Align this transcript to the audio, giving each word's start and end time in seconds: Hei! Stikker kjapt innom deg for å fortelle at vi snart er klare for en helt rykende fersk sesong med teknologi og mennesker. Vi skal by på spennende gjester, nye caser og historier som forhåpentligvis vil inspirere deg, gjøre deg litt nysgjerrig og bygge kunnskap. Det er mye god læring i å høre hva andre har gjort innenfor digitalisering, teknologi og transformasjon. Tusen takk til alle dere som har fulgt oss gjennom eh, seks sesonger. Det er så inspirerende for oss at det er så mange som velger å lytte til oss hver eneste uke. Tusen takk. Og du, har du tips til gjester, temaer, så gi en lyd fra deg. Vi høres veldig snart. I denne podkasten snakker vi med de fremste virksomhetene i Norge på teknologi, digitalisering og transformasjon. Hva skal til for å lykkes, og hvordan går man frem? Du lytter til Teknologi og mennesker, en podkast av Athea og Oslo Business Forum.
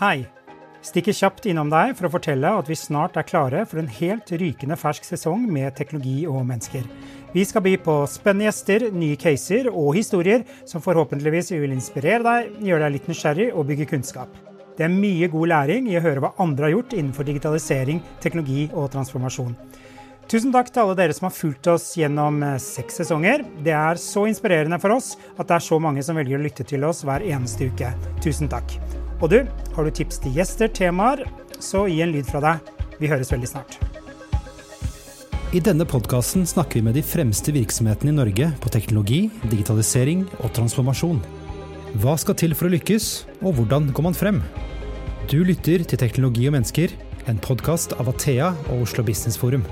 Hei! 0.00 0.22
Stikker 0.80 1.12
kjapt 1.12 1.44
innom 1.50 1.68
deg 1.68 1.90
for 1.98 2.08
å 2.08 2.10
fortelle 2.14 2.48
at 2.56 2.68
vi 2.70 2.76
snart 2.78 3.18
er 3.20 3.26
klare 3.28 3.66
for 3.68 3.82
en 3.82 3.90
helt 3.98 4.30
rykende 4.32 4.78
fersk 4.80 5.04
sesong 5.04 5.42
med 5.52 5.74
teknologi 5.76 6.22
og 6.24 6.38
mennesker. 6.48 6.86
Vi 7.34 7.44
skal 7.44 7.66
by 7.66 7.74
på 7.84 7.96
spennende 8.08 8.46
gjester, 8.46 8.86
nye 8.96 9.18
caser 9.20 9.68
og 9.68 9.90
historier 9.98 10.46
som 10.64 10.80
forhåpentligvis 10.80 11.52
vil 11.52 11.76
inspirere 11.76 12.24
deg, 12.24 12.56
gjøre 12.64 12.86
deg 12.86 12.94
litt 12.96 13.12
nysgjerrig 13.12 13.50
og 13.52 13.68
bygge 13.68 13.90
kunnskap. 13.92 14.40
Det 14.78 14.88
er 14.88 14.96
mye 14.96 15.28
god 15.36 15.52
læring 15.52 15.92
i 15.92 16.00
å 16.00 16.04
høre 16.06 16.24
hva 16.24 16.32
andre 16.40 16.70
har 16.70 16.78
gjort 16.78 16.96
innenfor 16.96 17.28
digitalisering, 17.28 18.00
teknologi 18.24 18.70
og 18.72 18.88
transformasjon. 18.96 19.52
Tusen 20.30 20.52
takk 20.54 20.68
til 20.70 20.84
alle 20.84 20.94
dere 20.94 21.14
som 21.16 21.26
har 21.26 21.34
fulgt 21.34 21.66
oss 21.72 21.88
gjennom 21.98 22.36
eh, 22.46 22.58
seks 22.62 23.00
sesonger. 23.00 23.42
Det 23.66 23.72
er 23.74 23.98
så 23.98 24.28
inspirerende 24.30 24.78
for 24.78 24.94
oss 24.94 25.16
at 25.34 25.48
det 25.48 25.56
er 25.56 25.64
så 25.66 25.78
mange 25.82 26.04
som 26.06 26.14
velger 26.20 26.38
å 26.38 26.44
lytte 26.44 26.62
til 26.70 26.86
oss 26.86 27.02
hver 27.02 27.24
eneste 27.26 27.66
uke. 27.66 27.90
Tusen 28.22 28.46
takk. 28.52 28.76
Og 29.18 29.32
du, 29.32 29.40
har 29.74 29.88
du 29.88 29.90
tips 29.90 30.22
til 30.22 30.38
gjester, 30.38 30.70
temaer, 30.70 31.24
så 31.58 31.88
gi 31.90 31.98
en 32.04 32.14
lyd 32.14 32.30
fra 32.30 32.44
deg. 32.44 32.70
Vi 33.02 33.10
høres 33.10 33.34
veldig 33.34 33.50
snart. 33.50 33.74
I 35.50 35.64
denne 35.66 35.82
podkasten 35.82 36.46
snakker 36.46 36.78
vi 36.78 36.84
med 36.86 36.94
de 36.94 37.02
fremste 37.02 37.50
virksomhetene 37.50 38.14
i 38.14 38.18
Norge 38.20 38.52
på 38.62 38.70
teknologi, 38.70 39.24
digitalisering 39.50 40.28
og 40.44 40.54
transformasjon. 40.54 41.18
Hva 41.98 42.14
skal 42.22 42.38
til 42.38 42.54
for 42.54 42.70
å 42.70 42.74
lykkes, 42.76 43.10
og 43.42 43.58
hvordan 43.58 43.90
går 43.90 44.10
man 44.12 44.14
frem? 44.14 44.42
Du 45.26 45.40
lytter 45.42 45.82
til 45.82 45.98
Teknologi 45.98 46.46
og 46.46 46.54
mennesker, 46.54 46.94
en 47.26 47.42
podkast 47.42 47.98
av 47.98 48.14
Athea 48.14 48.54
og 48.70 48.86
Oslo 48.86 49.02
Business 49.02 49.34
Forum. 49.38 49.66